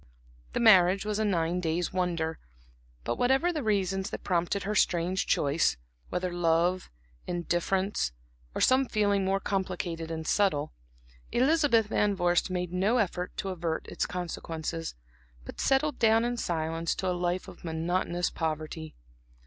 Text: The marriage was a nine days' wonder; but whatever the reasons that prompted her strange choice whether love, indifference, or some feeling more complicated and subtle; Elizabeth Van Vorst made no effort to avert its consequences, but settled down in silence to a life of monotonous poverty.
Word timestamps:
The 0.53 0.59
marriage 0.59 1.05
was 1.05 1.19
a 1.19 1.23
nine 1.25 1.59
days' 1.59 1.93
wonder; 1.93 2.39
but 3.03 3.19
whatever 3.19 3.53
the 3.53 3.61
reasons 3.61 4.09
that 4.09 4.23
prompted 4.23 4.63
her 4.63 4.73
strange 4.73 5.27
choice 5.27 5.77
whether 6.09 6.33
love, 6.33 6.89
indifference, 7.27 8.11
or 8.55 8.61
some 8.61 8.87
feeling 8.87 9.23
more 9.23 9.39
complicated 9.39 10.09
and 10.09 10.25
subtle; 10.25 10.73
Elizabeth 11.31 11.85
Van 11.85 12.15
Vorst 12.15 12.49
made 12.49 12.73
no 12.73 12.97
effort 12.97 13.37
to 13.37 13.49
avert 13.49 13.85
its 13.89 14.07
consequences, 14.07 14.95
but 15.45 15.59
settled 15.61 15.99
down 15.99 16.25
in 16.25 16.35
silence 16.35 16.95
to 16.95 17.07
a 17.07 17.13
life 17.13 17.47
of 17.47 17.63
monotonous 17.63 18.31
poverty. 18.31 18.95